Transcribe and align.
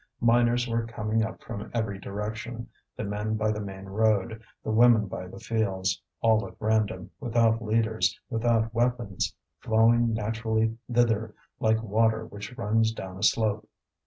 Miners 0.19 0.67
were 0.67 0.87
coming 0.87 1.21
up 1.23 1.43
from 1.43 1.69
every 1.75 1.99
direction 1.99 2.67
the 2.97 3.03
men 3.03 3.35
by 3.35 3.51
the 3.51 3.61
main 3.61 3.85
road, 3.85 4.41
the 4.63 4.71
women 4.71 5.05
by 5.05 5.27
the 5.27 5.37
fields, 5.39 6.01
all 6.21 6.47
at 6.47 6.55
random, 6.59 7.11
without 7.19 7.61
leaders, 7.61 8.19
without 8.27 8.73
weapons, 8.73 9.35
flowing 9.59 10.11
naturally 10.11 10.75
thither 10.91 11.35
like 11.59 11.83
water 11.83 12.25
which 12.25 12.57
runs 12.57 12.91
down 12.93 13.19
a 13.19 13.21
slope. 13.21 13.69